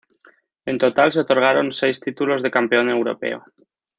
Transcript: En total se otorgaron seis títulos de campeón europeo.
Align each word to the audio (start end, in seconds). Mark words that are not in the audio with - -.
En 0.65 0.79
total 0.79 1.13
se 1.13 1.19
otorgaron 1.19 1.71
seis 1.71 1.99
títulos 1.99 2.41
de 2.41 2.49
campeón 2.49 2.89
europeo. 2.89 3.43